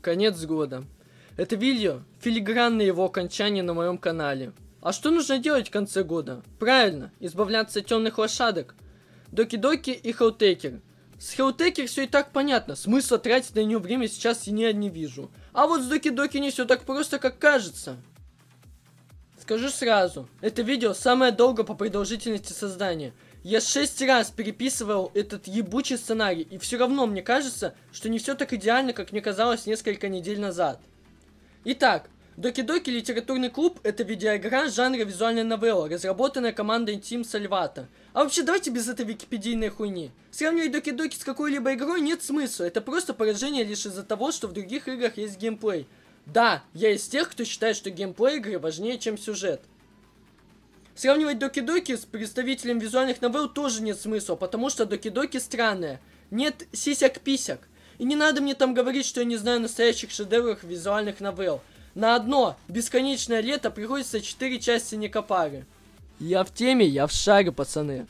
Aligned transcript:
Конец 0.00 0.44
года. 0.44 0.84
Это 1.36 1.56
видео– 1.56 2.02
филигранное 2.20 2.86
его 2.86 3.04
окончание 3.04 3.64
на 3.64 3.74
моем 3.74 3.98
канале. 3.98 4.52
А 4.80 4.92
что 4.92 5.10
нужно 5.10 5.38
делать 5.38 5.68
в 5.68 5.72
конце 5.72 6.04
года? 6.04 6.42
Правильно, 6.60 7.10
избавляться 7.18 7.80
от 7.80 7.86
темных 7.86 8.18
лошадок. 8.18 8.76
Доки-доки 9.32 9.90
и 9.90 10.12
Хелтекер. 10.12 10.80
С 11.18 11.32
Хелтекер 11.32 11.88
все 11.88 12.04
и 12.04 12.06
так 12.06 12.30
понятно, 12.30 12.76
смысла 12.76 13.18
тратить 13.18 13.56
на 13.56 13.64
нее 13.64 13.78
время 13.78 14.06
сейчас 14.06 14.46
я 14.46 14.72
не 14.72 14.88
вижу. 14.88 15.32
А 15.52 15.66
вот 15.66 15.82
с 15.82 15.86
Доки-доки 15.86 16.38
не 16.38 16.52
все 16.52 16.64
так 16.64 16.82
просто, 16.82 17.18
как 17.18 17.40
кажется. 17.40 17.96
Скажу 19.48 19.70
сразу, 19.70 20.28
это 20.42 20.60
видео 20.60 20.92
самое 20.92 21.32
долгое 21.32 21.64
по 21.64 21.72
продолжительности 21.72 22.52
создания. 22.52 23.14
Я 23.42 23.62
шесть 23.62 24.02
раз 24.02 24.30
переписывал 24.30 25.10
этот 25.14 25.46
ебучий 25.46 25.96
сценарий, 25.96 26.42
и 26.42 26.58
все 26.58 26.76
равно 26.76 27.06
мне 27.06 27.22
кажется, 27.22 27.74
что 27.90 28.10
не 28.10 28.18
все 28.18 28.34
так 28.34 28.52
идеально, 28.52 28.92
как 28.92 29.10
мне 29.10 29.22
казалось 29.22 29.64
несколько 29.64 30.10
недель 30.10 30.38
назад. 30.38 30.82
Итак, 31.64 32.10
Доки-Доки 32.36 32.90
литературный 32.90 33.48
клуб– 33.48 33.80
это 33.84 34.02
видеоигра 34.02 34.68
жанра 34.68 35.02
визуальная 35.02 35.44
новелла, 35.44 35.88
разработанная 35.88 36.52
командой 36.52 36.96
Team 36.96 37.22
Salvata. 37.22 37.86
А 38.12 38.24
вообще, 38.24 38.42
давайте 38.42 38.70
без 38.70 38.86
этой 38.86 39.06
википедийной 39.06 39.70
хуйни. 39.70 40.10
Сравнивать 40.30 40.72
Доки-Доки 40.72 41.16
с 41.16 41.24
какой-либо 41.24 41.72
игрой 41.72 42.02
нет 42.02 42.22
смысла, 42.22 42.64
это 42.64 42.82
просто 42.82 43.14
поражение 43.14 43.64
лишь 43.64 43.86
из-за 43.86 44.02
того, 44.02 44.30
что 44.30 44.46
в 44.46 44.52
других 44.52 44.88
играх 44.88 45.16
есть 45.16 45.38
геймплей. 45.38 45.88
Да, 46.32 46.62
я 46.74 46.90
из 46.90 47.08
тех, 47.08 47.30
кто 47.30 47.44
считает, 47.44 47.76
что 47.76 47.90
геймплей 47.90 48.36
игры 48.36 48.58
важнее, 48.58 48.98
чем 48.98 49.16
сюжет. 49.16 49.62
Сравнивать 50.94 51.38
Доки-Доки 51.38 51.96
с 51.96 52.04
представителем 52.04 52.78
визуальных 52.78 53.22
новелл 53.22 53.48
тоже 53.48 53.82
нет 53.82 53.98
смысла, 53.98 54.34
потому 54.34 54.68
что 54.68 54.84
Доки-Доки 54.84 55.38
странная. 55.38 56.00
Нет 56.30 56.66
сисяк-писяк. 56.72 57.60
И 57.98 58.04
не 58.04 58.14
надо 58.14 58.42
мне 58.42 58.54
там 58.54 58.74
говорить, 58.74 59.06
что 59.06 59.20
я 59.20 59.26
не 59.26 59.36
знаю 59.36 59.60
настоящих 59.60 60.10
шедевров 60.10 60.62
визуальных 60.62 61.20
новелл. 61.20 61.62
На 61.94 62.14
одно 62.14 62.56
бесконечное 62.68 63.40
лето 63.40 63.70
приходится 63.70 64.20
4 64.20 64.60
части 64.60 64.96
Никопары. 64.96 65.66
Я 66.20 66.44
в 66.44 66.52
теме, 66.52 66.86
я 66.86 67.06
в 67.06 67.12
шаре, 67.12 67.52
пацаны. 67.52 68.06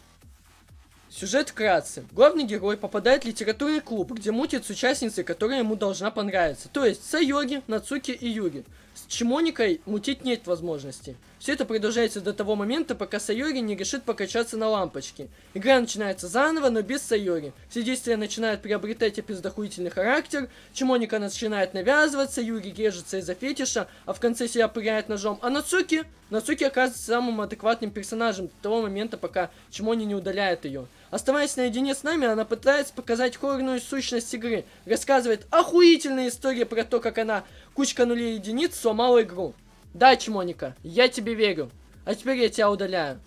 Сюжет 1.18 1.48
вкратце. 1.48 2.04
Главный 2.12 2.44
герой 2.44 2.76
попадает 2.76 3.24
в 3.24 3.26
литературный 3.26 3.80
клуб, 3.80 4.12
где 4.12 4.30
мутит 4.30 4.64
с 4.64 4.70
участницей, 4.70 5.24
которая 5.24 5.58
ему 5.58 5.74
должна 5.74 6.12
понравиться. 6.12 6.68
То 6.68 6.84
есть 6.84 7.04
Сайоги, 7.10 7.60
Нацуки 7.66 8.12
и 8.12 8.28
Юги. 8.28 8.64
С 8.98 9.12
Чимоникой 9.12 9.80
мутить 9.86 10.24
нет 10.24 10.46
возможности. 10.46 11.16
Все 11.38 11.52
это 11.52 11.64
продолжается 11.64 12.20
до 12.20 12.32
того 12.32 12.56
момента, 12.56 12.96
пока 12.96 13.20
Сайори 13.20 13.58
не 13.60 13.76
решит 13.76 14.02
покачаться 14.02 14.56
на 14.56 14.68
лампочке. 14.68 15.28
Игра 15.54 15.78
начинается 15.78 16.26
заново, 16.26 16.68
но 16.68 16.82
без 16.82 17.02
Сайори. 17.02 17.52
Все 17.70 17.84
действия 17.84 18.16
начинают 18.16 18.60
приобретать 18.60 19.20
эпиздохуительный 19.20 19.90
характер, 19.90 20.48
Чимоника 20.72 21.20
начинает 21.20 21.74
навязываться, 21.74 22.40
Юри 22.40 22.70
режется 22.70 23.18
из-за 23.18 23.34
фетиша, 23.34 23.86
а 24.04 24.12
в 24.14 24.20
конце 24.20 24.48
себя 24.48 24.66
пыряет 24.66 25.08
ножом. 25.08 25.38
А 25.40 25.50
Нацуки? 25.50 26.04
Нацуки 26.30 26.64
оказывается 26.64 27.06
самым 27.06 27.40
адекватным 27.40 27.90
персонажем 27.90 28.48
до 28.48 28.52
того 28.62 28.82
момента, 28.82 29.16
пока 29.16 29.50
Чимони 29.70 30.04
не 30.04 30.14
удаляет 30.14 30.64
ее. 30.64 30.88
Оставаясь 31.10 31.56
наедине 31.56 31.94
с 31.94 32.02
нами, 32.02 32.26
она 32.26 32.44
пытается 32.44 32.92
показать 32.92 33.36
хоррорную 33.36 33.80
сущность 33.80 34.34
игры, 34.34 34.66
рассказывает 34.84 35.46
охуительные 35.50 36.28
истории 36.28 36.64
про 36.64 36.84
то, 36.84 37.00
как 37.00 37.16
она 37.16 37.44
кучка 37.72 38.04
нулей 38.04 38.34
единиц 38.34 38.74
сломала 38.88 39.22
игру. 39.22 39.54
Да, 39.92 40.16
Чмоника, 40.16 40.74
я 40.82 41.08
тебе 41.08 41.34
верю. 41.34 41.70
А 42.06 42.14
теперь 42.14 42.38
я 42.38 42.48
тебя 42.48 42.70
удаляю. 42.70 43.20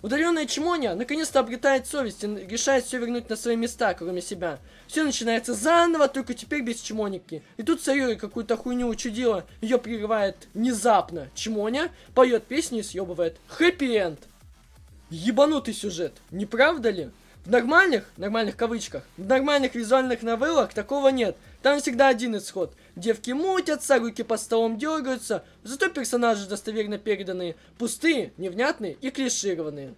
Удаленная 0.00 0.46
Чмоня 0.46 0.94
наконец-то 0.94 1.40
обретает 1.40 1.88
совесть 1.88 2.22
и 2.22 2.28
решает 2.28 2.84
все 2.84 2.98
вернуть 2.98 3.28
на 3.28 3.34
свои 3.34 3.56
места, 3.56 3.94
кроме 3.94 4.22
себя. 4.22 4.60
Все 4.86 5.02
начинается 5.02 5.54
заново, 5.54 6.06
только 6.06 6.34
теперь 6.34 6.62
без 6.62 6.80
Чмоники. 6.80 7.42
И 7.56 7.64
тут 7.64 7.82
Сайори 7.82 8.14
какую-то 8.14 8.56
хуйню 8.56 8.86
учудила, 8.86 9.44
ее 9.60 9.78
прерывает 9.78 10.36
внезапно. 10.54 11.28
Чмоня 11.34 11.90
поет 12.14 12.44
песню 12.44 12.78
и 12.78 12.84
съебывает. 12.84 13.38
Хэппи-энд. 13.48 14.20
Ебанутый 15.10 15.74
сюжет, 15.74 16.12
не 16.30 16.46
правда 16.46 16.90
ли? 16.90 17.10
В 17.48 17.50
нормальных, 17.50 18.04
нормальных 18.18 18.58
кавычках, 18.58 19.04
в 19.16 19.26
нормальных 19.26 19.74
визуальных 19.74 20.20
новеллах 20.20 20.74
такого 20.74 21.08
нет. 21.08 21.34
Там 21.62 21.80
всегда 21.80 22.08
один 22.08 22.36
исход. 22.36 22.74
Девки 22.94 23.30
мутятся, 23.30 23.98
руки 23.98 24.22
по 24.22 24.36
столом 24.36 24.76
дергаются, 24.76 25.42
зато 25.62 25.88
персонажи 25.88 26.46
достоверно 26.46 26.98
переданные, 26.98 27.56
пустые, 27.78 28.34
невнятные 28.36 28.98
и 29.00 29.10
клишированные. 29.10 29.94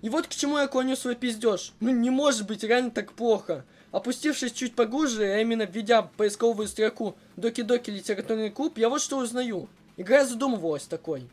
И 0.00 0.08
вот 0.08 0.26
к 0.26 0.30
чему 0.30 0.56
я 0.56 0.68
клоню 0.68 0.96
свой 0.96 1.16
пиздеж. 1.16 1.74
Ну 1.80 1.90
не 1.90 2.08
может 2.08 2.46
быть 2.46 2.64
реально 2.64 2.92
так 2.92 3.12
плохо. 3.12 3.66
Опустившись 3.92 4.52
чуть 4.52 4.74
поглубже, 4.74 5.24
а 5.24 5.40
именно 5.40 5.66
введя 5.66 6.00
поисковую 6.00 6.66
строку 6.66 7.14
Доки-Доки 7.36 7.90
литературный 7.90 8.48
клуб, 8.48 8.78
я 8.78 8.88
вот 8.88 9.02
что 9.02 9.18
узнаю. 9.18 9.68
Игра 9.98 10.24
задумывалась 10.24 10.84
такой. 10.84 11.28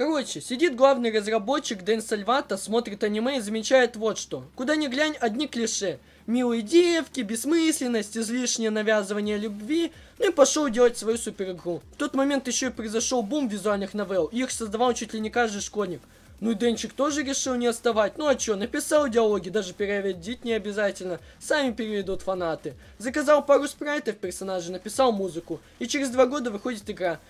Короче, 0.00 0.40
сидит 0.40 0.76
главный 0.76 1.14
разработчик 1.14 1.82
Дэн 1.82 2.00
Сальвата, 2.00 2.56
смотрит 2.56 3.04
аниме 3.04 3.36
и 3.36 3.40
замечает 3.40 3.96
вот 3.96 4.16
что. 4.16 4.46
Куда 4.56 4.74
ни 4.74 4.86
глянь, 4.86 5.14
одни 5.20 5.46
клише. 5.46 5.98
Милые 6.26 6.62
девки, 6.62 7.20
бессмысленность, 7.20 8.16
излишнее 8.16 8.70
навязывание 8.70 9.36
любви. 9.36 9.92
Ну 10.18 10.30
и 10.30 10.32
пошел 10.32 10.70
делать 10.70 10.96
свою 10.96 11.18
суперигру. 11.18 11.82
В 11.92 11.96
тот 11.96 12.14
момент 12.14 12.48
еще 12.48 12.68
и 12.68 12.70
произошел 12.70 13.22
бум 13.22 13.48
визуальных 13.48 13.92
новелл. 13.92 14.24
Их 14.28 14.52
создавал 14.52 14.94
чуть 14.94 15.12
ли 15.12 15.20
не 15.20 15.28
каждый 15.28 15.60
школьник. 15.60 16.00
Ну 16.40 16.52
и 16.52 16.54
Денчик 16.54 16.94
тоже 16.94 17.22
решил 17.22 17.56
не 17.56 17.66
отставать. 17.66 18.16
Ну 18.16 18.26
а 18.26 18.34
чё, 18.36 18.56
написал 18.56 19.06
диалоги, 19.06 19.50
даже 19.50 19.74
переводить 19.74 20.46
не 20.46 20.54
обязательно. 20.54 21.20
Сами 21.38 21.72
переведут 21.72 22.22
фанаты. 22.22 22.72
Заказал 22.96 23.44
пару 23.44 23.68
спрайтов 23.68 24.16
персонажей, 24.16 24.72
написал 24.72 25.12
музыку. 25.12 25.60
И 25.78 25.86
через 25.86 26.08
два 26.08 26.24
года 26.24 26.50
выходит 26.50 26.88
игра. 26.88 27.20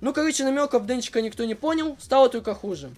Ну, 0.00 0.12
короче, 0.12 0.44
намеков 0.44 0.86
Денчика 0.86 1.22
никто 1.22 1.44
не 1.44 1.54
понял, 1.54 1.96
стало 2.00 2.28
только 2.28 2.54
хуже. 2.54 2.90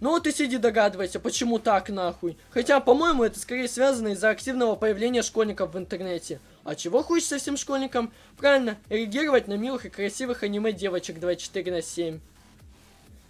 Ну 0.00 0.10
вот 0.10 0.26
и 0.26 0.32
сиди 0.32 0.58
догадывайся, 0.58 1.20
почему 1.20 1.58
так 1.58 1.88
нахуй. 1.88 2.36
Хотя, 2.50 2.80
по-моему, 2.80 3.22
это 3.22 3.38
скорее 3.38 3.68
связано 3.68 4.08
из-за 4.08 4.30
активного 4.30 4.74
появления 4.74 5.22
школьников 5.22 5.72
в 5.72 5.78
интернете. 5.78 6.40
А 6.64 6.74
чего 6.74 7.02
хочется 7.02 7.38
всем 7.38 7.56
школьникам? 7.56 8.12
Правильно, 8.36 8.76
реагировать 8.88 9.48
на 9.48 9.54
милых 9.54 9.86
и 9.86 9.90
красивых 9.90 10.42
аниме 10.42 10.72
девочек 10.72 11.20
24 11.20 11.72
на 11.72 11.82
7. 11.82 12.20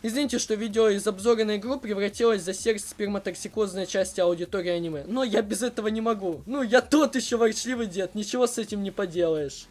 Извините, 0.02 0.38
что 0.38 0.54
видео 0.54 0.88
из 0.88 1.06
обзора 1.06 1.44
на 1.44 1.56
игру 1.56 1.78
превратилось 1.78 2.42
за 2.42 2.52
сердце 2.52 2.88
сперматоксикозной 2.88 3.86
части 3.86 4.20
аудитории 4.20 4.70
аниме. 4.70 5.04
Но 5.06 5.24
я 5.24 5.42
без 5.42 5.62
этого 5.62 5.88
не 5.88 6.00
могу. 6.00 6.42
Ну, 6.46 6.62
я 6.62 6.80
тот 6.80 7.14
еще 7.16 7.36
ворчливый 7.36 7.86
дед, 7.86 8.14
ничего 8.14 8.46
с 8.46 8.58
этим 8.58 8.82
не 8.82 8.90
поделаешь. 8.90 9.66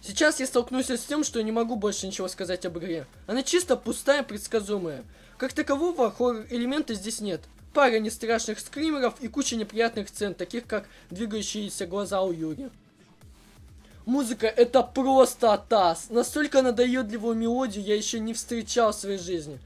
Сейчас 0.00 0.40
я 0.40 0.46
столкнусь 0.46 0.90
с 0.90 1.04
тем, 1.04 1.24
что 1.24 1.42
не 1.42 1.52
могу 1.52 1.76
больше 1.76 2.06
ничего 2.06 2.28
сказать 2.28 2.64
об 2.64 2.78
игре. 2.78 3.06
Она 3.26 3.42
чисто 3.42 3.76
пустая, 3.76 4.22
предсказуемая. 4.22 5.04
Как 5.36 5.52
такового 5.52 6.10
хоррор-элемента 6.10 6.94
здесь 6.94 7.20
нет. 7.20 7.42
Пара 7.74 7.98
нестрашных 7.98 8.60
скримеров 8.60 9.14
и 9.20 9.28
куча 9.28 9.56
неприятных 9.56 10.08
сцен, 10.08 10.34
таких 10.34 10.66
как 10.66 10.88
двигающиеся 11.10 11.86
глаза 11.86 12.22
у 12.22 12.32
Юри. 12.32 12.70
Музыка 14.06 14.46
это 14.46 14.82
просто 14.82 15.52
атас. 15.52 16.06
Настолько 16.08 16.62
надоедливую 16.62 17.36
мелодию 17.36 17.84
я 17.84 17.94
еще 17.94 18.18
не 18.20 18.32
встречал 18.32 18.92
в 18.92 18.96
своей 18.96 19.18
жизни. 19.18 19.58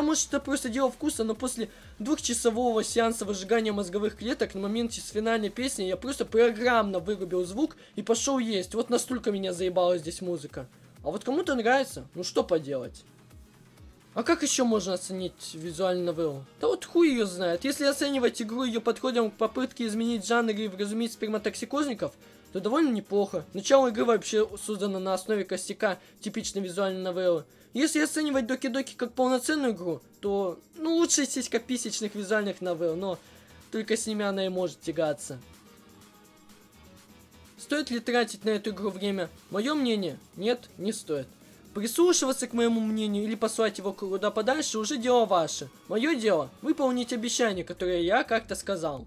Может 0.00 0.28
это 0.28 0.40
просто 0.40 0.70
дело 0.70 0.90
вкуса, 0.90 1.24
но 1.24 1.34
после 1.34 1.68
двухчасового 1.98 2.82
сеанса 2.82 3.26
выжигания 3.26 3.72
мозговых 3.72 4.16
клеток 4.16 4.54
на 4.54 4.60
моменте 4.60 5.00
с 5.00 5.10
финальной 5.10 5.50
песни 5.50 5.84
я 5.84 5.98
просто 5.98 6.24
программно 6.24 7.00
вырубил 7.00 7.44
звук 7.44 7.76
и 7.96 8.02
пошел 8.02 8.38
есть. 8.38 8.74
Вот 8.74 8.88
настолько 8.88 9.30
меня 9.30 9.52
заебала 9.52 9.98
здесь 9.98 10.22
музыка. 10.22 10.66
А 11.04 11.10
вот 11.10 11.24
кому-то 11.24 11.54
нравится, 11.54 12.06
ну 12.14 12.22
что 12.22 12.44
поделать. 12.44 13.04
А 14.14 14.22
как 14.22 14.42
еще 14.42 14.64
можно 14.64 14.94
оценить 14.94 15.54
визуальную 15.54 16.06
новеллу? 16.06 16.44
Да 16.60 16.68
вот 16.68 16.84
хуй 16.84 17.08
ее 17.08 17.24
знает. 17.24 17.64
Если 17.64 17.84
оценивать 17.84 18.42
игру 18.42 18.64
ее 18.64 18.80
подходом 18.80 19.30
к 19.30 19.34
попытке 19.34 19.86
изменить 19.86 20.26
жанр 20.26 20.50
и 20.50 20.68
вразумить 20.68 21.14
сперматоксикозников, 21.14 22.12
то 22.52 22.60
довольно 22.60 22.90
неплохо. 22.90 23.44
Начало 23.54 23.88
игры 23.88 24.04
вообще 24.04 24.48
создано 24.58 24.98
на 24.98 25.14
основе 25.14 25.44
костяка 25.44 25.98
типичной 26.20 26.62
визуальной 26.62 27.02
новеллы. 27.02 27.44
Если 27.72 28.00
оценивать 28.00 28.46
Доки-Доки 28.46 28.94
как 28.94 29.14
полноценную 29.14 29.72
игру, 29.72 30.02
то, 30.20 30.60
ну, 30.76 30.96
лучше 30.96 31.24
сиськописечных 31.24 32.14
визуальных 32.14 32.60
новелл, 32.60 32.96
но 32.96 33.18
только 33.70 33.96
с 33.96 34.06
ними 34.06 34.24
она 34.24 34.44
и 34.44 34.50
может 34.50 34.80
тягаться. 34.80 35.38
Стоит 37.58 37.90
ли 37.90 38.00
тратить 38.00 38.44
на 38.44 38.50
эту 38.50 38.70
игру 38.70 38.90
время? 38.90 39.30
Мое 39.50 39.72
мнение, 39.72 40.18
нет, 40.36 40.68
не 40.76 40.92
стоит. 40.92 41.26
Прислушиваться 41.72 42.46
к 42.46 42.52
моему 42.52 42.80
мнению 42.80 43.24
или 43.24 43.34
послать 43.34 43.78
его 43.78 43.94
куда 43.94 44.30
подальше 44.30 44.78
уже 44.78 44.98
дело 44.98 45.24
ваше. 45.24 45.70
Мое 45.88 46.14
дело 46.14 46.50
выполнить 46.60 47.14
обещание, 47.14 47.64
которое 47.64 48.02
я 48.02 48.24
как-то 48.24 48.54
сказал. 48.56 49.06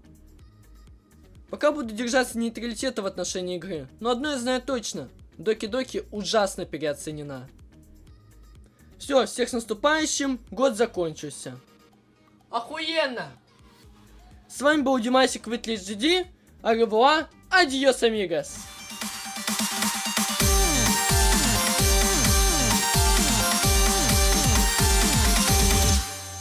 Пока 1.50 1.70
буду 1.70 1.94
держаться 1.94 2.38
нейтралитета 2.38 3.02
в 3.02 3.06
отношении 3.06 3.56
игры, 3.56 3.88
но 4.00 4.10
одно 4.10 4.32
я 4.32 4.38
знаю 4.38 4.60
точно. 4.60 5.08
Доки-Доки 5.38 6.04
ужасно 6.10 6.64
переоценена. 6.64 7.48
Все, 8.98 9.26
всех 9.26 9.48
с 9.48 9.52
наступающим, 9.52 10.40
год 10.50 10.76
закончился. 10.76 11.58
Охуенно! 12.50 13.28
С 14.48 14.60
вами 14.60 14.82
был 14.82 14.98
Димасик 14.98 15.46
Витлис 15.46 15.88
GD. 15.88 16.26
Аревуа, 16.62 17.28
адиос, 17.50 18.02
амигос. 18.02 18.56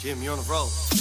Jim, 0.01 0.22
you're 0.22 0.34
on 0.34 0.40
a 0.40 0.44
roll. 0.44 0.94